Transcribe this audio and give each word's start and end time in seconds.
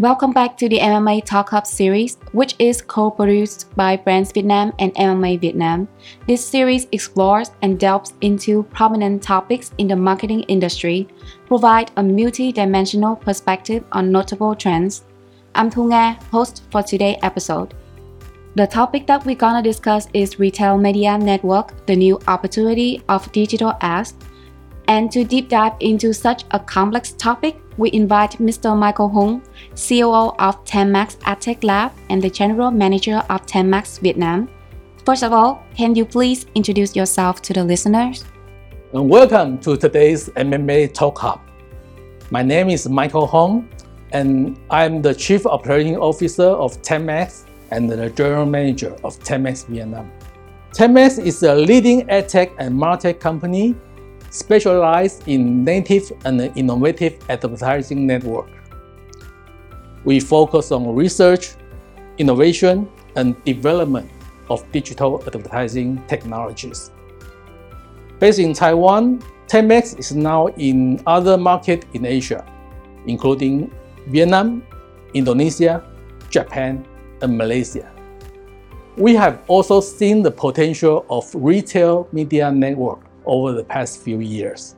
Welcome 0.00 0.32
back 0.32 0.58
to 0.58 0.68
the 0.68 0.80
MMA 0.80 1.24
Talk 1.24 1.50
Hub 1.50 1.66
series, 1.66 2.18
which 2.32 2.56
is 2.58 2.82
co-produced 2.82 3.74
by 3.76 3.96
Brands 3.96 4.32
Vietnam 4.32 4.72
and 4.78 4.92
MMA 4.96 5.40
Vietnam. 5.40 5.88
This 6.26 6.44
series 6.44 6.88
explores 6.92 7.52
and 7.62 7.78
delves 7.78 8.12
into 8.20 8.64
prominent 8.64 9.22
topics 9.22 9.70
in 9.78 9.86
the 9.86 9.96
marketing 9.96 10.42
industry, 10.42 11.08
provide 11.46 11.90
a 11.96 12.02
multi-dimensional 12.02 13.16
perspective 13.16 13.84
on 13.92 14.10
notable 14.10 14.54
trends. 14.54 15.04
I'm 15.54 15.70
Thu 15.70 15.88
Nga, 15.88 16.18
host 16.30 16.64
for 16.70 16.82
today's 16.82 17.16
episode. 17.22 17.72
The 18.56 18.66
topic 18.66 19.06
that 19.06 19.24
we're 19.24 19.36
gonna 19.36 19.62
discuss 19.62 20.08
is 20.12 20.38
retail 20.38 20.76
media 20.76 21.16
network, 21.16 21.86
the 21.86 21.96
new 21.96 22.18
opportunity 22.28 23.00
of 23.08 23.30
digital 23.32 23.74
ads. 23.80 24.14
And 24.86 25.10
to 25.12 25.24
deep 25.24 25.48
dive 25.48 25.72
into 25.80 26.12
such 26.12 26.44
a 26.50 26.60
complex 26.60 27.12
topic, 27.12 27.58
we 27.78 27.90
invite 27.92 28.32
Mr. 28.32 28.76
Michael 28.76 29.08
Hung, 29.08 29.40
COO 29.74 30.34
of 30.38 30.62
TenMax 30.66 31.16
AdTech 31.20 31.64
Lab 31.64 31.92
and 32.10 32.20
the 32.20 32.28
General 32.28 32.70
Manager 32.70 33.24
of 33.30 33.46
TenMax 33.46 34.00
Vietnam. 34.00 34.48
First 35.06 35.22
of 35.22 35.32
all, 35.32 35.64
can 35.74 35.94
you 35.94 36.04
please 36.04 36.44
introduce 36.54 36.94
yourself 36.94 37.40
to 37.42 37.54
the 37.54 37.64
listeners? 37.64 38.26
And 38.92 39.08
welcome 39.08 39.58
to 39.60 39.74
today's 39.78 40.28
MMA 40.30 40.92
Talk 40.92 41.18
Hub. 41.18 41.40
My 42.30 42.42
name 42.42 42.68
is 42.68 42.86
Michael 42.86 43.26
Hong, 43.26 43.66
and 44.12 44.60
I'm 44.68 45.00
the 45.00 45.14
Chief 45.14 45.46
Operating 45.46 45.96
Officer 45.96 46.48
of 46.48 46.80
TenMax 46.82 47.46
and 47.70 47.90
the 47.90 48.10
General 48.10 48.44
Manager 48.44 48.94
of 49.02 49.18
TenMax 49.20 49.66
Vietnam. 49.66 50.12
TenMax 50.74 51.24
is 51.24 51.42
a 51.42 51.54
leading 51.54 52.06
AdTech 52.08 52.54
and 52.58 52.74
MarTech 52.74 53.18
company 53.18 53.74
specialized 54.34 55.28
in 55.28 55.64
native 55.64 56.10
and 56.24 56.40
innovative 56.56 57.18
advertising 57.30 58.04
network. 58.04 58.50
We 60.04 60.18
focus 60.18 60.72
on 60.72 60.92
research, 60.92 61.54
innovation, 62.18 62.88
and 63.14 63.42
development 63.44 64.10
of 64.50 64.60
digital 64.72 65.22
advertising 65.24 66.02
technologies. 66.08 66.90
Based 68.18 68.40
in 68.40 68.52
Taiwan, 68.52 69.22
TenMax 69.46 70.00
is 70.00 70.12
now 70.12 70.48
in 70.58 71.00
other 71.06 71.38
markets 71.38 71.86
in 71.94 72.04
Asia, 72.04 72.44
including 73.06 73.70
Vietnam, 74.08 74.66
Indonesia, 75.14 75.84
Japan, 76.28 76.84
and 77.22 77.38
Malaysia. 77.38 77.88
We 78.96 79.14
have 79.14 79.42
also 79.46 79.80
seen 79.80 80.22
the 80.22 80.30
potential 80.30 81.06
of 81.08 81.30
retail 81.34 82.08
media 82.10 82.50
network 82.50 83.13
over 83.26 83.52
the 83.52 83.64
past 83.64 84.02
few 84.02 84.20
years. 84.20 84.76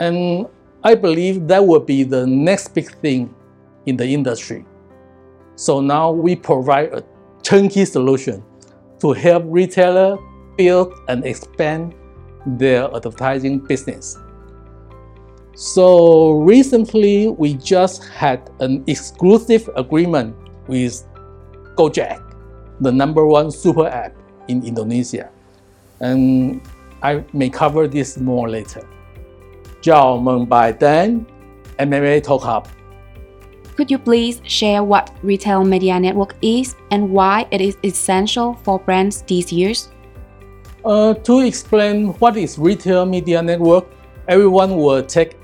And 0.00 0.46
I 0.84 0.94
believe 0.94 1.48
that 1.48 1.66
will 1.66 1.80
be 1.80 2.04
the 2.04 2.26
next 2.26 2.68
big 2.74 2.90
thing 3.00 3.34
in 3.86 3.96
the 3.96 4.06
industry. 4.06 4.64
So 5.56 5.80
now 5.80 6.12
we 6.12 6.36
provide 6.36 6.92
a 6.92 7.02
turnkey 7.42 7.84
solution 7.84 8.44
to 9.00 9.12
help 9.12 9.44
retailers 9.46 10.18
build 10.56 10.92
and 11.08 11.24
expand 11.24 11.94
their 12.46 12.84
advertising 12.94 13.58
business. 13.58 14.16
So 15.54 16.32
recently, 16.38 17.28
we 17.28 17.54
just 17.54 18.04
had 18.04 18.48
an 18.60 18.84
exclusive 18.86 19.68
agreement 19.74 20.36
with 20.68 21.04
Gojek, 21.74 22.22
the 22.80 22.92
number 22.92 23.26
one 23.26 23.50
super 23.50 23.88
app 23.88 24.14
in 24.46 24.64
Indonesia. 24.64 25.30
And 25.98 26.62
I 27.02 27.22
may 27.32 27.48
cover 27.48 27.86
this 27.86 28.18
more 28.18 28.48
later. 28.48 28.82
Chào 29.80 30.16
mừng 30.16 30.48
bài 30.48 30.72
đến 30.80 31.20
MMA 31.78 32.20
Talk 32.20 32.42
Hub. 32.42 32.62
Could 33.76 33.90
you 33.90 33.98
please 33.98 34.40
share 34.44 34.82
what 34.82 35.04
Retail 35.22 35.64
Media 35.64 36.00
Network 36.00 36.34
is 36.40 36.74
and 36.90 37.10
why 37.10 37.46
it 37.50 37.60
is 37.60 37.76
essential 37.82 38.56
for 38.64 38.80
brands 38.86 39.22
these 39.28 39.52
years? 39.52 39.88
Uh, 40.84 41.14
to 41.24 41.40
explain 41.40 42.12
what 42.18 42.36
is 42.36 42.58
Retail 42.58 43.06
Media 43.06 43.42
Network, 43.42 43.84
everyone 44.26 44.76
will 44.76 45.02
take 45.02 45.36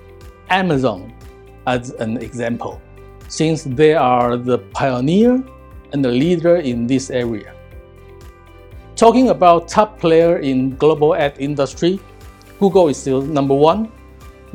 Amazon 0.51 1.13
as 1.67 1.91
an 2.01 2.17
example, 2.17 2.81
since 3.29 3.63
they 3.63 3.95
are 3.95 4.37
the 4.37 4.59
pioneer 4.73 5.41
and 5.93 6.05
the 6.05 6.11
leader 6.11 6.57
in 6.57 6.89
this 6.89 7.11
area. 7.11 7.54
Talking 9.05 9.29
about 9.29 9.69
top 9.69 10.01
player 10.01 10.39
in 10.39 10.77
global 10.77 11.15
ad 11.15 11.35
industry, 11.39 12.01
Google 12.59 12.89
is 12.89 12.97
still 12.97 13.21
number 13.21 13.53
one, 13.53 13.93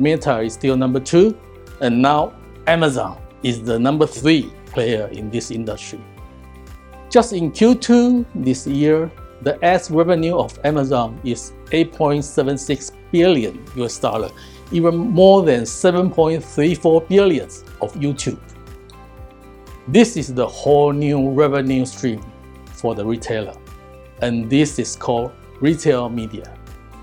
Meta 0.00 0.40
is 0.40 0.54
still 0.54 0.76
number 0.76 0.98
two, 0.98 1.38
and 1.80 2.02
now 2.02 2.32
Amazon 2.66 3.22
is 3.44 3.62
the 3.62 3.78
number 3.78 4.08
three 4.08 4.50
player 4.66 5.06
in 5.12 5.30
this 5.30 5.52
industry. 5.52 6.00
Just 7.10 7.32
in 7.32 7.52
Q2 7.52 8.26
this 8.34 8.66
year, 8.66 9.08
the 9.42 9.64
ads 9.64 9.88
revenue 9.88 10.36
of 10.36 10.58
Amazon 10.64 11.20
is 11.22 11.52
8.76 11.66 12.90
billion 13.12 13.64
US 13.76 13.98
dollar, 14.00 14.30
even 14.72 14.96
more 14.96 15.44
than 15.44 15.62
7.34 15.62 17.08
billions 17.08 17.62
of 17.80 17.94
YouTube. 17.94 18.40
This 19.86 20.16
is 20.16 20.34
the 20.34 20.48
whole 20.48 20.90
new 20.90 21.30
revenue 21.30 21.86
stream 21.86 22.20
for 22.72 22.96
the 22.96 23.06
retailer 23.06 23.54
and 24.22 24.48
this 24.50 24.78
is 24.78 24.96
called 24.96 25.32
retail 25.60 26.08
media. 26.08 26.44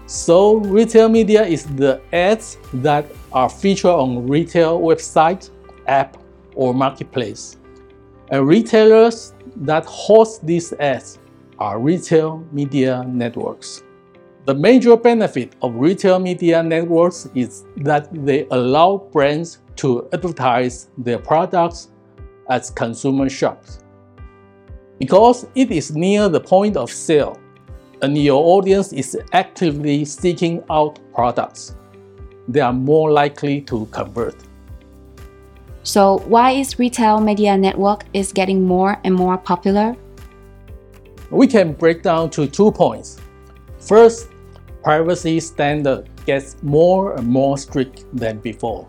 So 0.05 0.55
retail 0.57 1.09
media 1.09 1.43
is 1.43 1.65
the 1.65 2.01
ads 2.13 2.57
that 2.75 3.05
are 3.33 3.49
featured 3.49 3.91
on 3.91 4.27
retail 4.27 4.79
website, 4.79 5.49
app, 5.85 6.17
or 6.55 6.73
marketplace. 6.73 7.57
And 8.29 8.47
retailers 8.47 9.33
that 9.57 9.85
host 9.85 10.45
these 10.45 10.73
ads 10.73 11.19
are 11.59 11.79
retail 11.79 12.45
media 12.51 13.03
networks. 13.07 13.83
The 14.45 14.53
major 14.53 14.95
benefit 14.95 15.55
of 15.61 15.75
retail 15.75 16.19
media 16.19 16.63
networks 16.63 17.27
is 17.35 17.65
that 17.77 18.07
they 18.25 18.47
allow 18.51 19.09
brands 19.11 19.59
to 19.77 20.07
advertise 20.13 20.89
their 20.97 21.19
products 21.19 21.89
at 22.49 22.71
consumer 22.75 23.27
shops 23.29 23.79
because 24.99 25.47
it 25.55 25.71
is 25.71 25.95
near 25.95 26.29
the 26.29 26.39
point 26.39 26.77
of 26.77 26.91
sale 26.91 27.39
and 28.01 28.17
your 28.17 28.43
audience 28.43 28.93
is 28.93 29.17
actively 29.33 30.05
seeking 30.05 30.63
out 30.69 30.99
products, 31.13 31.75
they 32.47 32.59
are 32.59 32.73
more 32.73 33.11
likely 33.11 33.61
to 33.61 33.85
convert. 33.91 34.35
So 35.83 36.19
why 36.27 36.51
is 36.51 36.79
retail 36.79 37.19
media 37.21 37.57
network 37.57 38.05
is 38.13 38.31
getting 38.33 38.65
more 38.65 38.99
and 39.03 39.15
more 39.15 39.37
popular? 39.37 39.95
We 41.29 41.47
can 41.47 41.73
break 41.73 42.03
down 42.03 42.29
to 42.31 42.47
two 42.47 42.71
points. 42.71 43.19
First, 43.79 44.29
privacy 44.83 45.39
standard 45.39 46.09
gets 46.25 46.61
more 46.61 47.15
and 47.15 47.27
more 47.27 47.57
strict 47.57 48.05
than 48.13 48.39
before. 48.39 48.87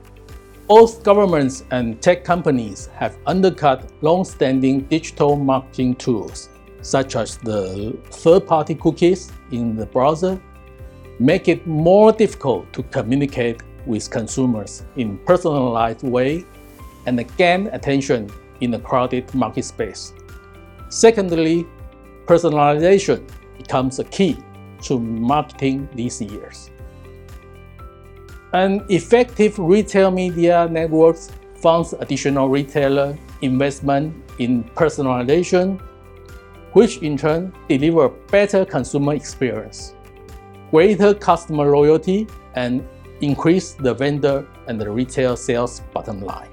Both 0.68 1.02
governments 1.02 1.64
and 1.70 1.98
tech 2.02 2.24
companies 2.24 2.90
have 2.94 3.16
undercut 3.26 3.90
long-standing 4.02 4.82
digital 4.82 5.34
marketing 5.34 5.94
tools, 5.94 6.50
such 6.82 7.16
as 7.16 7.38
the 7.38 7.96
third-party 8.10 8.74
cookies 8.74 9.32
in 9.50 9.76
the 9.76 9.86
browser, 9.86 10.38
make 11.18 11.48
it 11.48 11.66
more 11.66 12.12
difficult 12.12 12.70
to 12.74 12.82
communicate 12.82 13.62
with 13.86 14.10
consumers 14.10 14.84
in 14.96 15.16
personalized 15.24 16.02
way 16.02 16.44
and 17.06 17.24
gain 17.38 17.68
attention 17.68 18.30
in 18.60 18.74
a 18.74 18.78
crowded 18.78 19.34
market 19.34 19.64
space. 19.64 20.12
Secondly, 20.90 21.66
personalization 22.26 23.26
becomes 23.56 24.00
a 24.00 24.04
key 24.04 24.36
to 24.82 25.00
marketing 25.00 25.88
these 25.94 26.20
years. 26.20 26.68
An 28.54 28.82
effective 28.88 29.58
retail 29.58 30.10
media 30.10 30.66
network 30.70 31.18
funds 31.56 31.92
additional 32.00 32.48
retailer 32.48 33.14
investment 33.42 34.14
in 34.38 34.64
personalization, 34.74 35.78
which 36.72 36.96
in 36.98 37.18
turn 37.18 37.52
deliver 37.68 38.08
better 38.08 38.64
consumer 38.64 39.12
experience, 39.12 39.94
greater 40.70 41.12
customer 41.12 41.70
loyalty, 41.70 42.26
and 42.54 42.82
increase 43.20 43.72
the 43.74 43.92
vendor 43.92 44.46
and 44.66 44.80
the 44.80 44.90
retail 44.90 45.36
sales 45.36 45.80
bottom 45.92 46.22
line. 46.22 46.48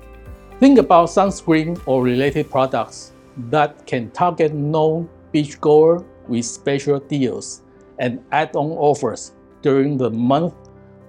Think 0.59 0.79
about 0.79 1.07
sunscreen 1.07 1.81
or 1.85 2.03
related 2.03 2.49
products 2.49 3.13
that 3.49 3.87
can 3.87 4.11
target 4.11 4.53
known 4.53 5.07
beach 5.31 5.61
beachgoer 5.61 6.03
with 6.27 6.43
special 6.43 6.99
deals 6.99 7.61
and 7.99 8.21
add-on 8.33 8.71
offers 8.71 9.31
during 9.61 9.95
the 9.97 10.09
month 10.09 10.53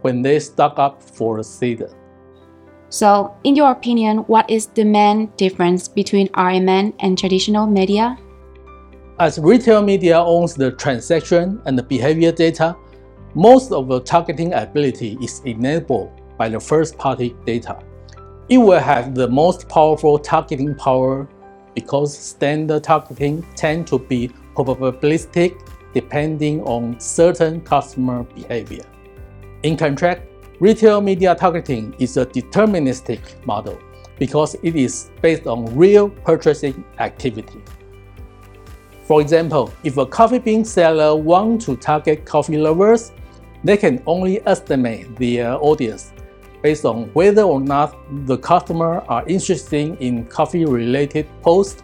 when 0.07 0.23
they 0.23 0.39
stock 0.39 0.79
up 0.79 1.03
for 1.03 1.41
a 1.41 1.45
season. 1.45 1.91
So, 2.91 3.35
in 3.43 3.57
your 3.57 3.73
opinion, 3.73 4.19
what 4.29 4.49
is 4.49 4.67
the 4.67 4.85
main 4.85 5.33
difference 5.37 5.89
between 5.89 6.29
RMN 6.29 6.95
and 7.01 7.19
traditional 7.19 7.67
media? 7.67 8.17
As 9.19 9.41
retail 9.41 9.83
media 9.83 10.17
owns 10.21 10.55
the 10.55 10.71
transaction 10.71 11.61
and 11.67 11.77
the 11.77 11.83
behavior 11.83 12.31
data, 12.31 12.77
most 13.35 13.73
of 13.73 13.89
the 13.89 13.99
targeting 14.01 14.55
ability 14.55 15.19
is 15.21 15.43
enabled 15.45 16.13
by 16.39 16.49
the 16.49 16.61
first 16.61 16.97
party 16.97 17.35
data. 17.45 17.77
It 18.49 18.59
will 18.59 18.79
have 18.79 19.17
the 19.17 19.27
most 19.27 19.69
powerful 19.69 20.21
targeting 20.21 20.77
power 20.77 21.27
because 21.75 22.17
standard 22.17 22.85
targeting 22.85 23.45
tend 23.57 23.89
to 23.89 23.99
be 23.99 24.31
probabilistic 24.55 25.51
depending 25.93 26.63
on 26.63 27.01
certain 27.01 27.61
customer 27.61 28.23
behavior. 28.23 28.87
In 29.67 29.77
contrast, 29.77 30.21
retail 30.61 31.01
media 31.01 31.35
targeting 31.35 31.93
is 31.99 32.17
a 32.17 32.25
deterministic 32.25 33.19
model 33.45 33.77
because 34.17 34.55
it 34.63 34.77
is 34.77 35.11
based 35.21 35.49
on 35.49 35.77
real 35.77 36.09
purchasing 36.09 36.85
activity. 37.01 37.61
For 39.09 39.21
example, 39.21 39.73
if 39.83 39.97
a 39.97 40.07
coffee 40.07 40.39
bean 40.39 40.65
seller 40.65 41.17
wants 41.17 41.65
to 41.65 41.77
target 41.77 42.25
coffee 42.25 42.59
lovers, 42.59 43.11
they 43.65 43.77
can 43.77 44.01
only 44.07 44.41
estimate 44.47 45.17
their 45.17 45.55
audience 45.55 46.13
based 46.63 46.85
on 46.85 47.07
whether 47.15 47.43
or 47.43 47.59
not 47.61 47.97
the 48.25 48.39
customer 48.39 49.03
are 49.09 49.27
interested 49.27 49.97
in 49.99 50.27
coffee-related 50.27 51.27
posts 51.43 51.83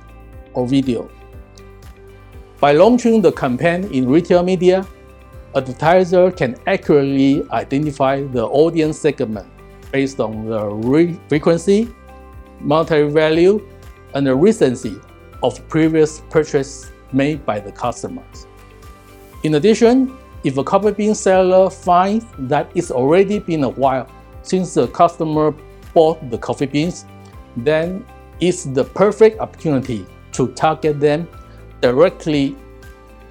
or 0.54 0.68
video. 0.68 1.10
By 2.60 2.74
launching 2.74 3.20
the 3.22 3.32
campaign 3.32 3.92
in 3.92 4.08
retail 4.08 4.44
media, 4.44 4.86
advertiser 5.54 6.30
can 6.30 6.56
accurately 6.66 7.42
identify 7.50 8.22
the 8.22 8.44
audience 8.46 8.98
segment 8.98 9.48
based 9.90 10.20
on 10.20 10.46
the 10.46 11.18
frequency, 11.28 11.88
monetary 12.60 13.10
value, 13.10 13.66
and 14.14 14.26
the 14.26 14.34
recency 14.34 14.98
of 15.42 15.66
previous 15.68 16.20
purchase 16.30 16.90
made 17.12 17.44
by 17.44 17.60
the 17.60 17.70
customers. 17.70 18.46
In 19.42 19.54
addition, 19.56 20.16
if 20.44 20.56
a 20.56 20.64
coffee 20.64 20.92
bean 20.92 21.14
seller 21.14 21.68
finds 21.70 22.24
that 22.38 22.70
it's 22.74 22.90
already 22.90 23.38
been 23.38 23.64
a 23.64 23.68
while 23.68 24.08
since 24.42 24.74
the 24.74 24.88
customer 24.88 25.54
bought 25.94 26.30
the 26.30 26.38
coffee 26.38 26.66
beans, 26.66 27.04
then 27.56 28.04
it's 28.40 28.64
the 28.64 28.84
perfect 28.84 29.38
opportunity 29.40 30.06
to 30.32 30.48
target 30.48 30.98
them 30.98 31.28
directly 31.80 32.56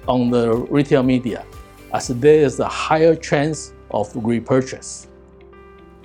on 0.06 0.30
the 0.30 0.54
retail 0.70 1.02
media, 1.02 1.44
as 1.92 2.08
there 2.08 2.40
is 2.44 2.60
a 2.60 2.68
higher 2.68 3.14
chance 3.14 3.72
of 3.90 4.10
repurchase. 4.14 5.08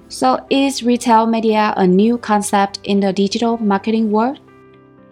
So, 0.09 0.39
is 0.49 0.83
retail 0.83 1.25
media 1.27 1.73
a 1.75 1.85
new 1.85 2.17
concept 2.17 2.79
in 2.83 2.99
the 3.01 3.11
digital 3.11 3.57
marketing 3.57 4.11
world? 4.11 4.39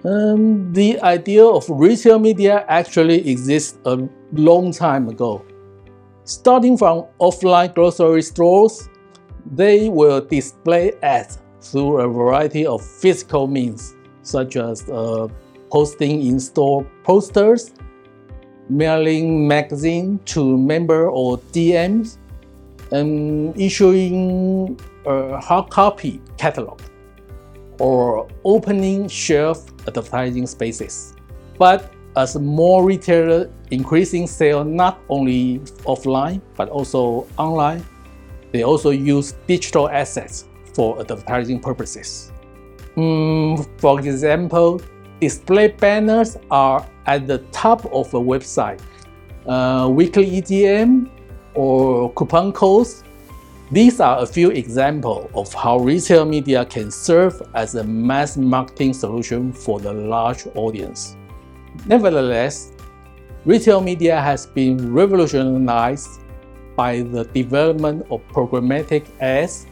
Um, 0.05 0.71
the 0.71 1.01
idea 1.01 1.43
of 1.43 1.65
retail 1.67 2.19
media 2.19 2.63
actually 2.67 3.27
exists 3.29 3.77
a 3.85 4.07
long 4.31 4.71
time 4.71 5.09
ago. 5.09 5.43
Starting 6.23 6.77
from 6.77 7.05
offline 7.19 7.73
grocery 7.73 8.21
stores, 8.21 8.89
they 9.53 9.89
will 9.89 10.21
display 10.21 10.93
ads 11.03 11.39
through 11.61 11.99
a 11.99 12.07
variety 12.07 12.65
of 12.65 12.85
physical 12.85 13.47
means, 13.47 13.95
such 14.21 14.55
as 14.55 14.87
uh, 14.89 15.27
posting 15.71 16.25
in-store 16.25 16.85
posters, 17.03 17.71
mailing 18.69 19.47
magazine 19.47 20.19
to 20.25 20.57
member 20.57 21.09
or 21.09 21.37
DMs, 21.53 22.17
and 22.91 23.57
issuing 23.59 24.79
a 25.05 25.39
hard 25.39 25.69
copy 25.69 26.21
catalog 26.37 26.79
or 27.79 28.27
opening 28.43 29.07
shelf 29.07 29.65
advertising 29.87 30.47
spaces. 30.47 31.13
But 31.57 31.91
as 32.15 32.35
more 32.37 32.85
retailers 32.85 33.49
increasing 33.71 34.27
sales 34.27 34.67
not 34.67 35.01
only 35.09 35.59
offline 35.83 36.41
but 36.55 36.69
also 36.69 37.27
online, 37.37 37.85
they 38.51 38.63
also 38.63 38.91
use 38.91 39.33
digital 39.47 39.89
assets 39.89 40.45
for 40.73 40.99
advertising 40.99 41.59
purposes. 41.59 42.31
Mm, 42.95 43.67
for 43.79 43.99
example, 43.99 44.81
display 45.19 45.69
banners 45.69 46.37
are 46.51 46.85
at 47.05 47.27
the 47.27 47.39
top 47.51 47.85
of 47.93 48.13
a 48.13 48.19
website. 48.19 48.81
Uh, 49.45 49.89
weekly 49.91 50.41
EDM 50.41 51.09
or 51.53 52.11
coupon 52.13 52.51
codes 52.51 53.03
these 53.71 53.99
are 53.99 54.21
a 54.21 54.27
few 54.27 54.51
examples 54.51 55.27
of 55.33 55.51
how 55.51 55.79
retail 55.79 56.23
media 56.23 56.65
can 56.65 56.91
serve 56.91 57.41
as 57.55 57.73
a 57.73 57.83
mass 57.83 58.37
marketing 58.37 58.93
solution 58.93 59.51
for 59.51 59.79
the 59.79 59.91
large 59.91 60.45
audience. 60.53 61.17
Nevertheless, 61.87 62.73
retail 63.43 63.81
media 63.81 64.21
has 64.21 64.45
been 64.45 64.93
revolutionized 64.93 66.21
by 66.75 67.01
the 67.01 67.23
development 67.23 68.05
of 68.11 68.21
programmatic 68.27 69.07
ads, 69.19 69.65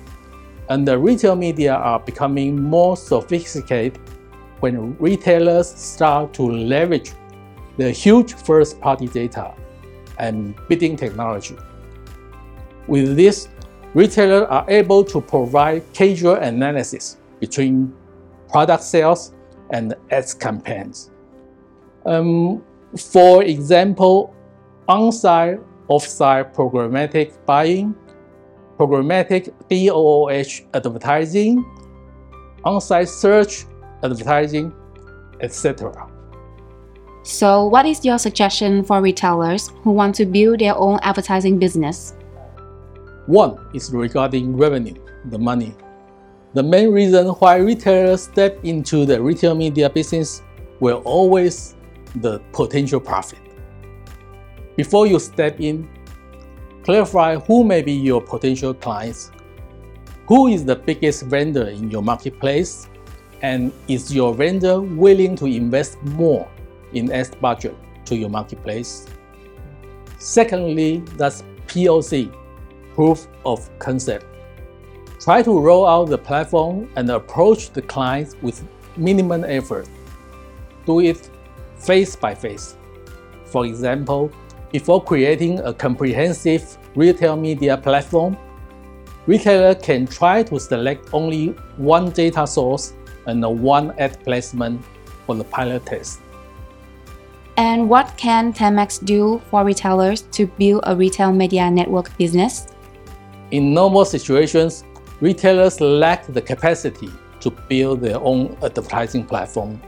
and 0.70 0.88
the 0.88 0.98
retail 0.98 1.36
media 1.36 1.76
are 1.76 2.00
becoming 2.00 2.60
more 2.60 2.98
sophisticated 2.98 4.00
when 4.64 4.96
retailers 4.98 5.68
start 5.68 6.34
to 6.34 6.44
leverage 6.44 7.12
the 7.76 7.92
huge 7.92 8.34
first 8.34 8.80
party 8.80 9.08
data 9.08 9.54
and 10.20 10.56
bidding 10.70 10.96
technology. 10.96 11.58
With 12.88 13.18
this, 13.18 13.50
retailers 13.94 14.48
are 14.50 14.66
able 14.70 15.04
to 15.04 15.20
provide 15.20 15.84
causal 15.94 16.36
analysis 16.36 17.18
between 17.42 17.94
product 18.48 18.84
sales 18.84 19.34
and 19.72 19.96
ads 20.12 20.34
campaigns. 20.34 21.12
Um, 22.06 22.64
for 22.98 23.44
example, 23.44 24.34
on-site, 24.88 25.60
off-site 25.90 26.54
programmatic 26.54 27.34
buying, 27.46 27.94
programmatic 28.80 29.52
DOOH 29.68 30.66
advertising, 30.74 31.66
on-site 32.64 33.10
search 33.10 33.66
advertising, 34.04 34.74
etc. 35.42 36.10
So, 37.24 37.66
what 37.66 37.86
is 37.86 38.04
your 38.04 38.18
suggestion 38.18 38.84
for 38.84 39.02
retailers 39.02 39.72
who 39.84 39.92
want 39.92 40.16
to 40.16 40.26
build 40.26 40.60
their 40.60 40.76
own 40.76 41.00
advertising 41.04 41.58
business? 41.58 42.16
One 43.28 43.58
is 43.74 43.92
regarding 43.94 44.58
revenue, 44.58 45.02
the 45.26 45.40
money. 45.40 45.74
The 46.54 46.62
main 46.62 46.92
reason 46.92 47.28
why 47.28 47.58
retailers 47.58 48.24
step 48.24 48.60
into 48.64 49.06
the 49.06 49.22
retail 49.22 49.56
media 49.56 49.90
business 49.90 50.42
will 50.82 51.02
always 51.06 51.76
the 52.16 52.40
potential 52.52 53.00
profit. 53.00 53.40
Before 54.76 55.08
you 55.08 55.18
step 55.20 55.62
in, 55.62 55.88
clarify 56.84 57.38
who 57.38 57.64
may 57.64 57.82
be 57.82 57.94
your 57.94 58.22
potential 58.22 58.74
clients, 58.74 59.32
who 60.28 60.48
is 60.48 60.66
the 60.66 60.76
biggest 60.76 61.24
vendor 61.24 61.68
in 61.68 61.90
your 61.90 62.04
marketplace, 62.04 62.90
and 63.44 63.74
is 63.90 64.14
your 64.14 64.34
vendor 64.34 64.82
willing 64.82 65.36
to 65.36 65.46
invest 65.46 66.02
more 66.04 66.50
in 66.94 67.12
ad 67.12 67.36
budget 67.42 67.76
to 68.06 68.16
your 68.16 68.30
marketplace? 68.30 69.06
Secondly, 70.18 71.04
that's 71.18 71.44
POC, 71.68 72.34
proof 72.96 73.28
of 73.46 73.70
concept. 73.80 74.26
Try 75.20 75.42
to 75.42 75.60
roll 75.60 75.86
out 75.86 76.06
the 76.10 76.18
platform 76.18 76.90
and 76.96 77.10
approach 77.10 77.72
the 77.72 77.82
clients 77.82 78.36
with 78.42 78.64
minimum 78.96 79.44
effort. 79.44 79.90
Do 80.86 81.02
it 81.02 81.30
face 81.78 82.16
by 82.16 82.34
face. 82.34 82.78
For 83.46 83.66
example, 83.66 84.32
before 84.72 85.04
creating 85.04 85.60
a 85.60 85.74
comprehensive 85.74 86.78
retail 86.96 87.36
media 87.36 87.76
platform, 87.78 88.38
retailer 89.28 89.76
can 89.76 90.08
try 90.08 90.44
to 90.44 90.60
select 90.60 91.10
only 91.14 91.48
one 91.78 92.10
data 92.12 92.48
source 92.48 92.94
and 93.26 93.44
a 93.44 93.50
one 93.50 93.94
ad 94.00 94.24
placement 94.24 94.84
for 95.26 95.36
the 95.36 95.44
pilot 95.44 95.86
test. 95.86 96.20
And 97.58 97.88
what 97.88 98.16
can 98.18 98.52
TenMax 98.52 99.06
do 99.06 99.40
for 99.50 99.64
retailers 99.64 100.22
to 100.32 100.48
build 100.48 100.84
a 100.86 100.96
retail 100.96 101.32
media 101.32 101.70
network 101.70 102.16
business? 102.18 102.68
In 103.52 103.74
normal 103.74 104.06
situations, 104.06 104.84
retailers 105.22 105.80
lack 105.80 106.26
the 106.26 106.42
capacity 106.42 107.10
to 107.42 107.52
build 107.52 108.02
their 108.02 108.20
own 108.20 108.58
advertising 108.64 109.26
platform. 109.26 109.80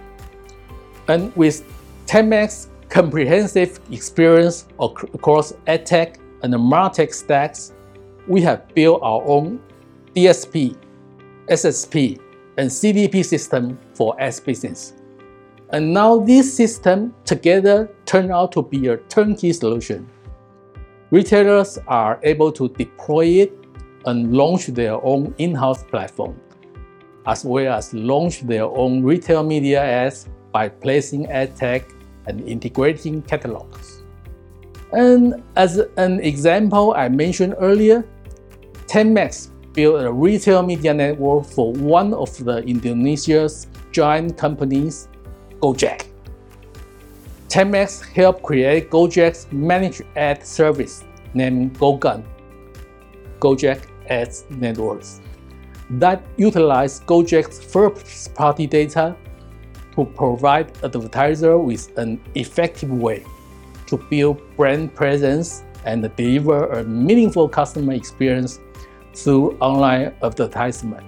And 1.08 1.36
with 1.36 1.64
TenMax 2.06 2.68
comprehensive 2.90 3.80
experience 3.92 4.68
across 4.80 5.54
AdTech 5.68 6.18
and 6.44 6.54
MarTech 6.54 7.14
stacks, 7.14 7.74
we 8.28 8.42
have 8.42 8.68
built 8.76 9.02
our 9.02 9.24
own 9.26 9.60
DSP, 10.16 10.78
SSP, 11.50 12.20
and 12.58 12.70
CDP 12.70 13.24
system 13.24 13.78
for 13.94 14.20
ads 14.20 14.40
business. 14.40 14.94
And 15.72 15.94
now 15.94 16.20
these 16.20 16.52
systems 16.52 17.14
together 17.26 17.90
turn 18.06 18.32
out 18.32 18.52
to 18.54 18.62
be 18.62 18.88
a 18.88 18.98
turnkey 18.98 19.52
solution 19.52 20.10
Retailers 21.12 21.78
are 21.88 22.20
able 22.24 22.52
to 22.52 22.68
deploy 22.68 23.26
it 23.26 23.54
and 24.06 24.34
launch 24.34 24.68
their 24.68 24.96
own 25.06 25.36
in-house 25.38 25.84
platform, 25.84 26.36
as 27.28 27.46
well 27.46 27.74
as 27.74 27.94
launch 27.94 28.42
their 28.42 28.66
own 28.66 29.04
retail 29.04 29.44
media 29.44 29.84
ads 29.84 30.28
by 30.52 30.68
placing 30.68 31.28
ad 31.28 31.56
tech 31.56 31.88
and 32.26 32.42
integrating 32.42 33.22
catalogs. 33.22 34.04
And 34.94 35.44
as 35.56 35.78
an 35.98 36.22
example 36.22 36.94
I 36.98 37.08
mentioned 37.08 37.56
earlier, 37.60 38.04
TenMax 38.88 39.52
build 39.76 40.02
a 40.02 40.12
retail 40.12 40.64
media 40.64 40.94
network 40.94 41.46
for 41.46 41.74
one 41.74 42.14
of 42.14 42.32
the 42.44 42.60
Indonesia's 42.64 43.68
giant 43.92 44.38
companies, 44.38 45.10
Gojek. 45.60 46.08
10x 47.50 48.06
helped 48.06 48.42
create 48.42 48.90
Gojek's 48.90 49.48
managed 49.52 50.04
ad 50.16 50.46
service 50.46 51.04
named 51.34 51.78
GoGun, 51.78 52.24
Gojek 53.40 53.86
Ads 54.10 54.46
Networks, 54.50 55.22
that 55.90 56.24
utilize 56.38 57.02
Gojek's 57.02 57.64
first-party 57.64 58.68
data 58.68 59.16
to 59.96 60.06
provide 60.06 60.72
advertisers 60.84 61.60
with 61.60 61.98
an 61.98 62.20
effective 62.36 62.92
way 62.92 63.24
to 63.88 63.98
build 64.10 64.42
brand 64.58 64.94
presence 64.96 65.64
and 65.86 66.10
deliver 66.16 66.72
a 66.72 66.84
meaningful 66.84 67.48
customer 67.48 67.94
experience 67.94 68.60
through 69.16 69.58
online 69.60 70.14
advertisement. 70.22 71.04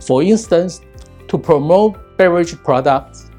For 0.00 0.22
instance, 0.22 0.82
to 1.28 1.38
promote 1.38 2.16
beverage 2.16 2.56
products, 2.62 3.30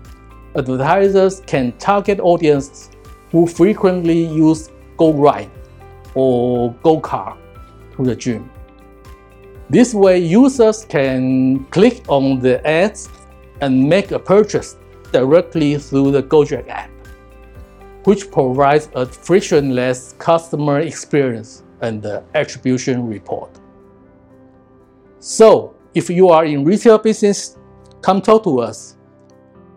advertisers 0.56 1.42
can 1.46 1.72
target 1.78 2.20
audiences 2.20 2.90
who 3.32 3.46
frequently 3.46 4.25
use 4.25 4.70
Go 4.98 5.14
Ride 5.14 5.52
or 6.16 6.74
Go 6.84 7.00
Car 7.00 7.38
to 7.96 8.04
the 8.04 8.16
gym. 8.16 8.50
This 9.70 9.94
way, 9.94 10.20
users 10.20 10.86
can 10.86 11.66
click 11.66 12.04
on 12.08 12.40
the 12.40 12.66
ads 12.68 13.10
and 13.62 13.88
make 13.90 14.12
a 14.12 14.20
purchase 14.20 14.78
directly 15.12 15.78
through 15.78 16.12
the 16.12 16.22
Gojek 16.24 16.68
app, 16.68 16.90
which 18.04 18.30
provides 18.32 18.90
a 18.96 19.06
frictionless 19.06 20.16
customer 20.18 20.80
experience 20.80 21.64
and 21.86 22.01
the 22.01 22.24
attribution 22.34 23.08
report. 23.08 23.50
So, 25.20 25.75
if 25.94 26.10
you 26.10 26.30
are 26.30 26.46
in 26.46 26.65
retail 26.65 26.98
business, 26.98 27.58
come 28.01 28.22
talk 28.22 28.44
to 28.44 28.60
us. 28.60 28.98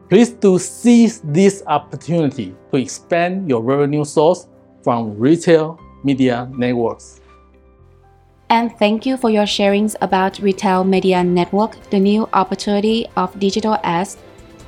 Please 0.08 0.30
do 0.30 0.58
seize 0.58 1.20
this 1.20 1.62
opportunity 1.66 2.54
to 2.72 2.78
expand 2.78 3.48
your 3.48 3.62
revenue 3.62 4.04
source 4.04 4.48
from 4.82 5.18
retail 5.18 5.78
media 6.02 6.50
networks. 6.56 7.20
And 8.50 8.72
thank 8.78 9.04
you 9.04 9.18
for 9.18 9.28
your 9.28 9.44
sharings 9.44 9.94
about 10.00 10.38
Retail 10.38 10.82
Media 10.82 11.22
Network, 11.22 11.78
the 11.90 12.00
new 12.00 12.26
opportunity 12.32 13.06
of 13.16 13.38
digital 13.38 13.76
ads. 13.84 14.16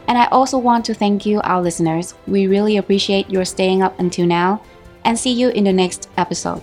And 0.06 0.18
I 0.18 0.26
also 0.26 0.58
want 0.58 0.84
to 0.86 0.94
thank 0.94 1.24
you, 1.24 1.40
our 1.40 1.62
listeners. 1.62 2.14
We 2.26 2.46
really 2.46 2.76
appreciate 2.76 3.30
your 3.30 3.46
staying 3.46 3.82
up 3.82 3.98
until 3.98 4.26
now, 4.26 4.60
and 5.04 5.18
see 5.18 5.32
you 5.32 5.48
in 5.48 5.64
the 5.64 5.72
next 5.72 6.10
episode. 6.18 6.62